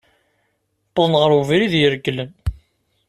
Wwḍen 0.91 1.13
ɣer 1.21 1.31
ubrid 1.39 1.73
ireglen. 1.81 2.31